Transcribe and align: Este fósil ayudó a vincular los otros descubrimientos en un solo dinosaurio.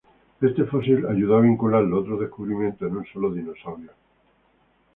Este 0.41 0.63
fósil 0.63 1.05
ayudó 1.05 1.37
a 1.37 1.41
vincular 1.41 1.83
los 1.83 1.99
otros 2.01 2.21
descubrimientos 2.21 2.89
en 2.89 2.97
un 2.97 3.05
solo 3.05 3.31
dinosaurio. 3.31 3.91